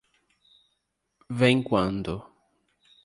[1.29, 2.25] Vem quando?